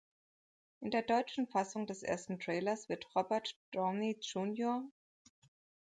In 0.79 0.89
der 0.89 1.03
deutschen 1.03 1.45
Fassung 1.47 1.85
des 1.85 2.01
ersten 2.01 2.39
Trailers 2.39 2.89
wird 2.89 3.05
Robert 3.15 3.55
Downey 3.71 4.17
Jr. 4.19 4.83